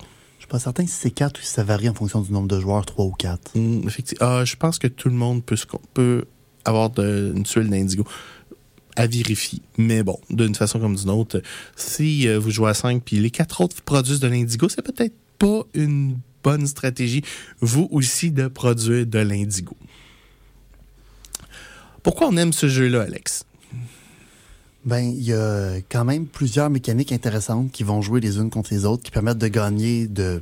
[0.47, 2.59] suis pas certain si c'est 4 ou si ça varie en fonction du nombre de
[2.59, 3.51] joueurs, 3 ou 4.
[3.55, 4.25] Hmm, effectivement.
[4.25, 5.57] Ah, je pense que tout le monde peut,
[5.93, 6.25] peut
[6.63, 8.05] avoir une tuile d'indigo
[8.95, 9.61] à vérifier.
[9.77, 11.41] Mais bon, d'une façon comme d'une autre,
[11.75, 15.15] si euh, vous jouez à 5 puis les 4 autres produisent de l'indigo, c'est peut-être
[15.37, 17.23] pas une bonne stratégie,
[17.59, 19.75] vous aussi, de produire de l'indigo.
[22.03, 23.43] Pourquoi on aime ce jeu-là, Alex?
[24.87, 28.73] Ben, il y a quand même plusieurs mécaniques intéressantes qui vont jouer les unes contre
[28.73, 30.41] les autres, qui permettent de gagner de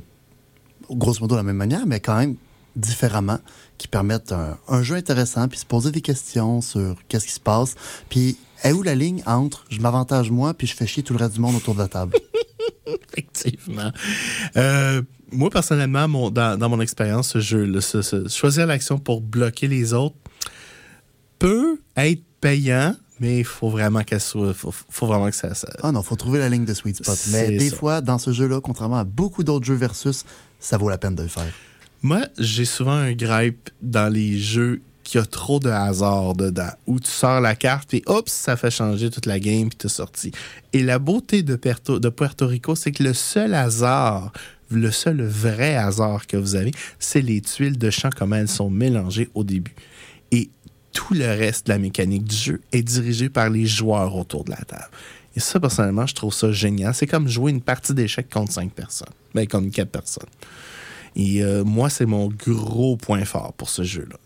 [0.88, 2.36] grosso modo de la même manière, mais quand même
[2.76, 3.40] différemment,
[3.76, 4.32] qui permettent
[4.68, 7.74] un, jeu intéressant, puis se poser des questions sur qu'est-ce qui se passe,
[8.08, 11.18] puis est où la ligne entre je m'avantage moi, puis je fais chier tout le
[11.18, 12.14] reste du monde autour de la table?
[12.86, 13.90] Effectivement.
[14.56, 17.80] Euh, moi, personnellement, dans, mon expérience, ce jeu,
[18.28, 20.14] choisir l'action pour bloquer les autres
[21.40, 24.52] peut être payant, mais il faut vraiment qu'elle soit.
[24.54, 27.18] Faut, faut vraiment que ça, ça, Ah non, faut trouver la ligne de sweet spot.
[27.30, 30.24] Mais des fois, dans ce jeu-là, contrairement à beaucoup d'autres jeux versus,
[30.60, 31.52] ça vaut la peine de le faire.
[32.02, 36.98] Moi, j'ai souvent un gripe dans les jeux qui a trop de hasard dedans, où
[36.98, 40.32] tu sors la carte et oups, ça fait changer toute la game puis t'es sorti.
[40.72, 44.32] Et la beauté de Puerto, de Puerto Rico, c'est que le seul hasard,
[44.68, 48.68] le seul vrai hasard que vous avez, c'est les tuiles de champ, comment elles sont
[48.68, 49.76] mélangées au début.
[50.32, 50.50] Et
[50.96, 54.50] tout le reste de la mécanique du jeu est dirigé par les joueurs autour de
[54.50, 54.88] la table.
[55.36, 56.94] Et ça, personnellement, je trouve ça génial.
[56.94, 59.12] C'est comme jouer une partie d'échecs contre cinq personnes.
[59.34, 60.30] Ben, contre quatre personnes.
[61.14, 64.16] Et euh, moi, c'est mon gros point fort pour ce jeu-là.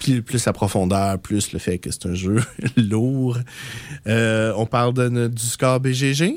[0.00, 2.42] Puis plus la profondeur, plus le fait que c'est un jeu
[2.76, 3.38] lourd.
[4.08, 6.36] Euh, on parle de, du score BGG.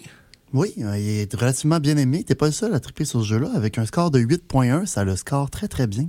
[0.54, 2.24] Oui, euh, il est relativement bien aimé.
[2.24, 3.50] T'es pas le seul à triper sur ce jeu-là.
[3.56, 6.08] Avec un score de 8.1, ça le score très très bien.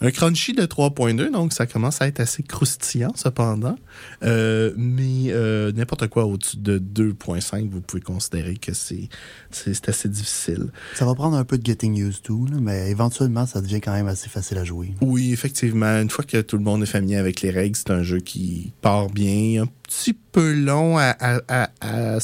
[0.00, 3.76] Un crunchy de 3.2, donc ça commence à être assez croustillant cependant.
[4.22, 9.08] Euh, mais euh, n'importe quoi au-dessus de 2.5, vous pouvez considérer que c'est,
[9.50, 10.68] c'est, assez difficile.
[10.94, 14.08] Ça va prendre un peu de getting used to, mais éventuellement, ça devient quand même
[14.08, 14.92] assez facile à jouer.
[15.00, 15.98] Oui, effectivement.
[16.00, 18.72] Une fois que tout le monde est familier avec les règles, c'est un jeu qui
[18.82, 19.62] part bien.
[19.62, 22.18] Un petit peu long à, à, à,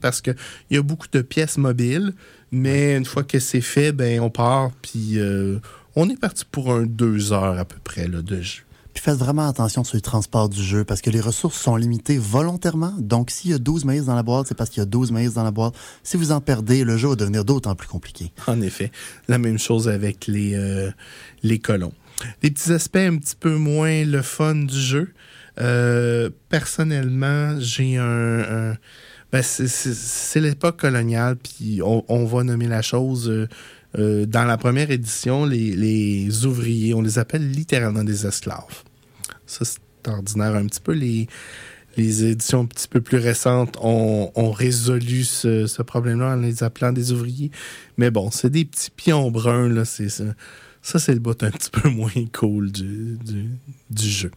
[0.00, 0.36] parce qu'il
[0.70, 2.12] y a beaucoup de pièces mobiles.
[2.52, 5.18] Mais une fois que c'est fait, ben on part, puis...
[5.18, 5.58] Euh,
[6.00, 8.62] on est parti pour un deux heures à peu près là, de jeu.
[8.94, 12.18] Puis faites vraiment attention sur le transport du jeu parce que les ressources sont limitées
[12.18, 12.94] volontairement.
[12.98, 15.10] Donc, s'il y a 12 maïs dans la boîte, c'est parce qu'il y a 12
[15.10, 15.74] maïs dans la boîte.
[16.04, 18.32] Si vous en perdez, le jeu va devenir d'autant plus compliqué.
[18.46, 18.92] En effet.
[19.26, 20.90] La même chose avec les, euh,
[21.42, 21.92] les colons.
[22.44, 25.12] Les petits aspects un petit peu moins le fun du jeu.
[25.60, 28.76] Euh, personnellement, j'ai un.
[29.32, 33.28] ben c'est l'époque coloniale, puis on, va nommer la chose.
[33.28, 33.48] Euh,
[33.98, 38.84] euh, dans la première édition, les, ouvriers, on les appelle littéralement des esclaves.
[39.46, 40.92] Ça, c'est ordinaire un petit peu.
[40.92, 41.28] Les,
[41.96, 47.50] éditions un petit peu plus récentes ont, résolu ce, problème-là en les appelant des ouvriers.
[47.96, 49.84] Mais bon, c'est des petits pions bruns, là.
[49.84, 53.18] Ça, c'est le bout un petit peu moins cool du
[53.90, 54.30] jeu.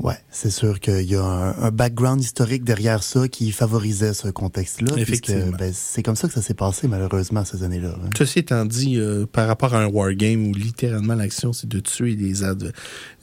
[0.00, 4.96] Ouais, c'est sûr qu'il y a un, background historique derrière ça qui favorisait ce contexte-là.
[4.96, 5.56] Effectivement.
[5.58, 7.96] Ben, c'est comme ça que ça s'est passé, malheureusement, ces années-là.
[7.96, 8.10] Hein.
[8.16, 12.14] Ceci étant dit, euh, par rapport à un wargame où littéralement l'action, c'est de tuer
[12.14, 12.34] les,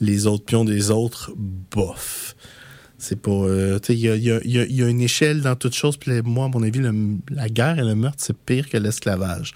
[0.01, 2.35] les autres pions des autres, bof.
[2.97, 3.31] C'est pas.
[3.31, 5.97] Euh, il y a, y, a, une échelle dans toute chose.
[5.97, 6.81] Puis moi, à mon avis,
[7.29, 9.53] la guerre et le meurtre, c'est pire que l'esclavage.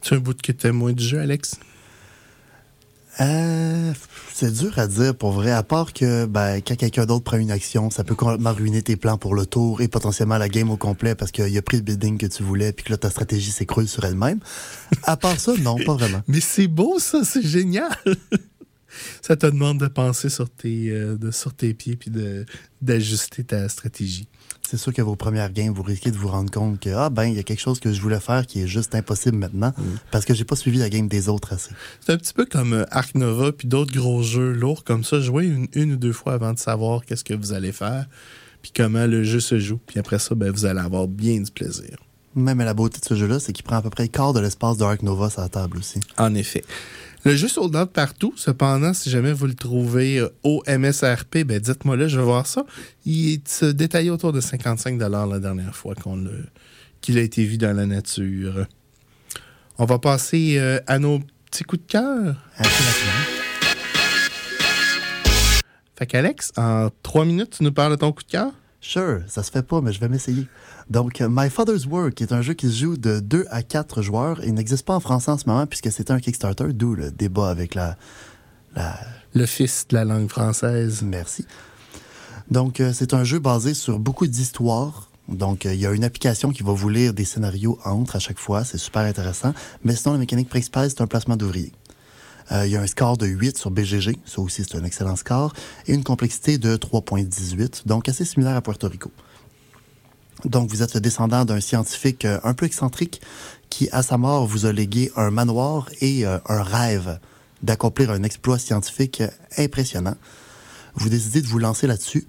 [0.00, 1.58] Tu un bout que t'aimes moins du jeu, Alex?
[3.20, 3.92] Euh,
[4.32, 7.50] c'est dur à dire pour vrai, à part que ben, quand quelqu'un d'autre prend une
[7.50, 10.76] action, ça peut complètement ruiner tes plans pour le tour et potentiellement la game au
[10.76, 13.50] complet parce qu'il a pris le building que tu voulais puis que là ta stratégie
[13.50, 14.38] s'écroule sur elle-même.
[15.02, 16.22] À part ça, non, pas vraiment.
[16.28, 17.90] Mais c'est beau ça, c'est génial.
[19.22, 22.12] ça te demande de penser sur tes, euh, de, sur tes pieds puis
[22.80, 24.28] d'ajuster ta stratégie
[24.70, 27.24] c'est sûr que vos premières games, vous risquez de vous rendre compte que ah ben
[27.24, 29.82] il y a quelque chose que je voulais faire qui est juste impossible maintenant mm.
[30.10, 31.70] parce que j'ai pas suivi la game des autres assez.
[32.00, 35.20] C'est un petit peu comme euh, Ark Nova puis d'autres gros jeux lourds comme ça,
[35.20, 38.06] jouez une, une ou deux fois avant de savoir qu'est-ce que vous allez faire
[38.60, 41.50] puis comment le jeu se joue puis après ça ben vous allez avoir bien du
[41.50, 41.96] plaisir.
[42.34, 44.40] Même la beauté de ce jeu-là, c'est qu'il prend à peu près le quart de
[44.40, 45.98] l'espace de Ark Nova sur la table aussi.
[46.18, 46.62] En effet.
[47.24, 48.32] Le jeu sold out partout.
[48.36, 52.46] Cependant, si jamais vous le trouvez euh, au MSRP, ben dites-moi là, je vais voir
[52.46, 52.64] ça.
[53.04, 56.24] Il se détaillé autour de 55 la dernière fois qu'on
[57.00, 58.66] qu'il a été vu dans la nature.
[59.78, 62.36] On va passer euh, à nos petits coups de cœur.
[65.96, 68.52] Fait qu'Alex, en trois minutes, tu nous parles de ton coup de cœur?
[68.80, 70.46] Sure, ça se fait pas, mais je vais m'essayer.
[70.90, 74.42] Donc, My Father's Work est un jeu qui se joue de 2 à 4 joueurs.
[74.44, 77.50] Il n'existe pas en français en ce moment puisque c'est un Kickstarter, d'où le débat
[77.50, 77.96] avec la,
[79.34, 81.02] Le fils de la langue française.
[81.02, 81.44] Merci.
[82.50, 85.10] Donc, euh, c'est un jeu basé sur beaucoup d'histoires.
[85.28, 88.18] Donc, euh, il y a une application qui va vous lire des scénarios entre à
[88.18, 88.64] chaque fois.
[88.64, 89.52] C'est super intéressant.
[89.84, 91.72] Mais sinon, la mécanique principale, c'est un placement d'ouvriers.
[92.50, 95.16] Euh, il y a un score de 8 sur BGG, ça aussi c'est un excellent
[95.16, 95.52] score,
[95.86, 99.10] et une complexité de 3.18, donc assez similaire à Puerto Rico.
[100.44, 103.20] Donc, vous êtes le descendant d'un scientifique euh, un peu excentrique
[103.70, 107.18] qui, à sa mort, vous a légué un manoir et euh, un rêve
[107.62, 110.14] d'accomplir un exploit scientifique euh, impressionnant.
[110.94, 112.26] Vous décidez de vous lancer là-dessus.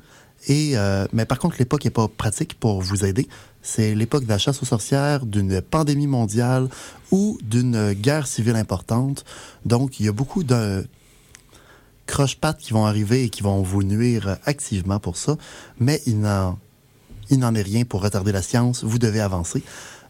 [0.47, 0.75] Et,
[1.11, 3.27] mais par contre, l'époque n'est pas pratique pour vous aider.
[3.61, 6.69] C'est l'époque de la chasse aux sorcières, d'une pandémie mondiale
[7.11, 9.25] ou d'une guerre civile importante.
[9.65, 10.87] Donc, il y a beaucoup de
[12.05, 15.35] croche-pattes qui vont arriver et qui vont vous nuire activement pour ça.
[15.77, 16.57] Mais il n'en
[17.29, 19.63] il n'en est rien pour retarder la science, vous devez avancer.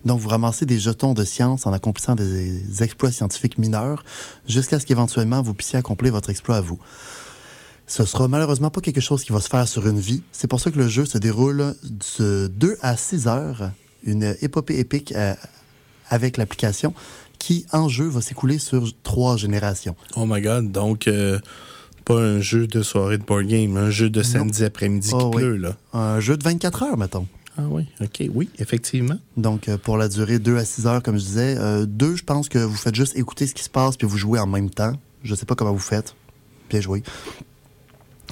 [0.06, 4.04] Donc, vous ramassez des jetons de science en accomplissant des exploits scientifiques mineurs
[4.48, 6.80] jusqu'à ce qu'éventuellement vous puissiez accomplir votre exploit à vous.
[7.86, 10.22] Ce sera malheureusement pas quelque chose qui va se faire sur une vie.
[10.32, 11.76] C'est pour ça que le jeu se déroule
[12.20, 13.72] de 2 à 6 heures,
[14.04, 15.34] une épopée épique euh,
[16.08, 16.94] avec l'application
[17.40, 19.96] qui, en jeu, va s'écouler sur trois générations.
[20.16, 21.40] Oh my god, donc euh,
[22.10, 25.30] pas un jeu de soirée de board game, un jeu de samedi après-midi qui oh
[25.30, 25.76] pleut, là.
[25.94, 27.28] Un jeu de 24 heures, mettons.
[27.56, 29.18] Ah oui, OK, oui, effectivement.
[29.38, 32.24] Donc, euh, pour la durée 2 à 6 heures, comme je disais, euh, deux, je
[32.24, 34.72] pense que vous faites juste écouter ce qui se passe puis vous jouez en même
[34.72, 34.94] temps.
[35.24, 36.16] Je sais pas comment vous faites.
[36.72, 37.04] Bien joué.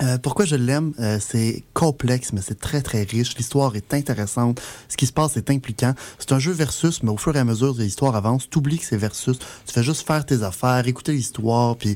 [0.02, 0.94] Euh, pourquoi je l'aime?
[1.00, 3.36] Euh, c'est complexe, mais c'est très, très riche.
[3.38, 4.60] L'histoire est intéressante.
[4.90, 5.94] Ce qui se passe est impliquant.
[6.18, 8.80] C'est un jeu versus, mais au fur et à mesure que l'histoire avance, tu oublies
[8.80, 9.38] que c'est versus.
[9.38, 11.96] Tu fais juste faire tes affaires, écouter l'histoire, puis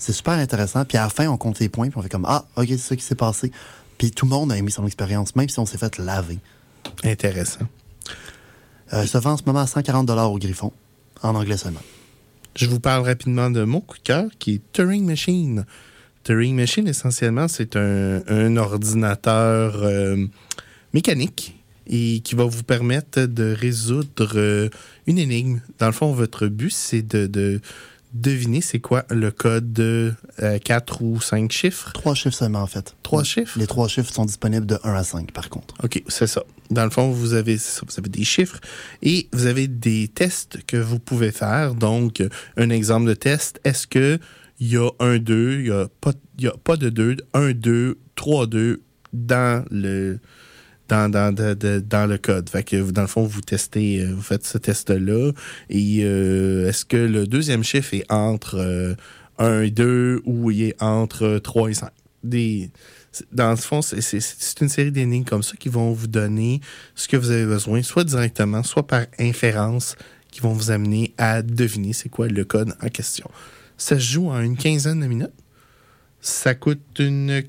[0.00, 0.84] c'est super intéressant.
[0.84, 2.78] Puis à la fin, on compte les points, puis on fait comme Ah, OK, c'est
[2.78, 3.52] ça qui s'est passé.
[3.98, 6.38] Puis tout le monde a aimé son expérience, même si on s'est fait laver.
[7.04, 7.66] Intéressant.
[8.92, 10.72] Euh, se vend en ce moment à 140 au Griffon,
[11.22, 11.82] en anglais seulement.
[12.56, 15.66] Je vous parle rapidement de mon coup de cœur, qui est Turing Machine.
[16.24, 20.26] Turing Machine, essentiellement, c'est un, ordinateur euh,
[20.92, 24.70] mécanique et qui va vous permettre de résoudre euh,
[25.06, 25.60] une énigme.
[25.78, 27.60] Dans le fond, votre but, c'est de,
[28.12, 31.92] deviner c'est quoi le code de euh, quatre ou cinq chiffres?
[31.92, 32.94] Trois chiffres seulement, en fait.
[33.02, 33.58] Trois chiffres?
[33.58, 35.74] Les trois chiffres sont disponibles de 1 à 5, par contre.
[35.82, 36.42] OK, c'est ça.
[36.70, 38.60] Dans le fond, vous avez, vous avez des chiffres
[39.02, 41.74] et vous avez des tests que vous pouvez faire.
[41.74, 42.22] Donc,
[42.56, 44.18] un exemple de test, est-ce que
[44.60, 46.12] il y a un 2, il n'y a, pas,
[46.44, 50.20] a pas de 2, 1, 2, 3, 2 dans le,
[50.90, 51.36] dans,
[52.08, 52.50] le code.
[52.92, 55.32] Dans le fond, vous testez, euh, vous faites ce test-là.
[55.68, 58.96] Et euh, est-ce que le deuxième chiffre est entre
[59.38, 61.90] 1 euh, et 2 ou il est entre 3 et 5?
[62.22, 62.70] Des,
[63.32, 66.60] dans le fond, c'est une série d'énigmes comme ça qui vont vous donner
[66.94, 69.96] ce que vous avez besoin, soit directement, soit par inférence,
[70.30, 73.28] qui vont vous amener à deviner c'est quoi le code en question.
[73.78, 75.32] Ça se joue en une quinzaine de minutes.
[76.20, 77.42] Ça coûte une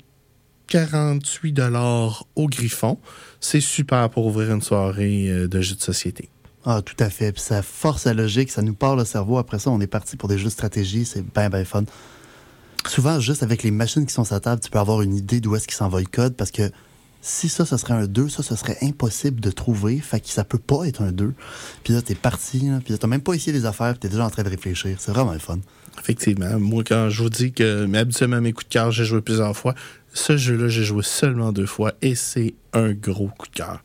[0.72, 2.98] 48 dollars au Griffon.
[3.44, 6.28] C'est super pour ouvrir une soirée euh, de jeux de société.
[6.64, 7.32] Ah, tout à fait.
[7.32, 9.36] Puis ça force la logique, ça nous parle le cerveau.
[9.36, 11.04] Après ça, on est parti pour des jeux de stratégie.
[11.04, 11.82] C'est bien, bien fun.
[12.86, 15.40] Souvent, juste avec les machines qui sont sur la table, tu peux avoir une idée
[15.40, 16.70] d'où est-ce qu'il s'en le code parce que
[17.24, 19.98] si ça, ce serait un 2, ça, ce serait impossible de trouver.
[20.00, 21.32] Fait que ça peut pas être un 2.
[21.84, 24.26] Puis là, t'es parti, là, puis t'as même pas essayé les affaires, puis t'es déjà
[24.26, 24.96] en train de réfléchir.
[24.98, 25.60] C'est vraiment le fun.
[26.00, 26.58] Effectivement.
[26.58, 29.56] Moi, quand je vous dis que, mais habituellement, mes coups de cœur, j'ai joué plusieurs
[29.56, 29.74] fois.
[30.12, 33.80] Ce jeu-là, j'ai joué seulement deux fois et c'est un gros coup de cœur.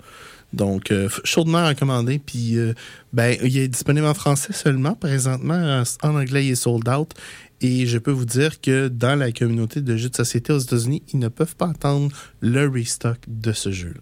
[0.53, 2.19] Donc, euh, chaudement recommandé.
[2.19, 2.73] Puis, euh,
[3.13, 4.93] ben, il est disponible en français seulement.
[4.95, 7.13] Présentement, en anglais, il est sold out.
[7.61, 11.01] Et je peux vous dire que dans la communauté de jeux de société aux États-Unis,
[11.11, 14.01] ils ne peuvent pas attendre le restock de ce jeu-là.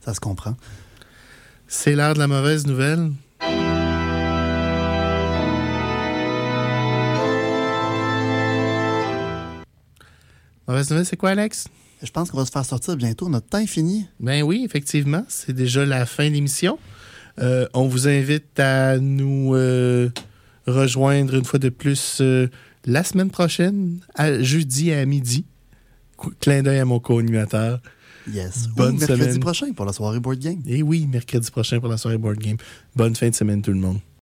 [0.00, 0.56] Ça se comprend.
[1.66, 3.10] C'est l'heure de la mauvaise nouvelle.
[10.68, 11.66] Mauvaise nouvelle, c'est quoi, Alex?
[12.02, 13.28] Je pense qu'on va se faire sortir bientôt.
[13.28, 14.06] Notre temps est fini.
[14.20, 15.24] Ben oui, effectivement.
[15.28, 16.78] C'est déjà la fin de l'émission.
[17.40, 20.10] Euh, on vous invite à nous euh,
[20.66, 22.48] rejoindre une fois de plus euh,
[22.86, 25.44] la semaine prochaine, à, jeudi à midi.
[26.40, 27.80] Clin d'œil à mon co-animateur.
[28.32, 28.68] Yes.
[28.68, 30.62] Bonne mercredi prochain pour la soirée board game.
[30.66, 32.56] Et eh oui, mercredi prochain pour la soirée board game.
[32.96, 33.98] Bonne fin de semaine tout le monde.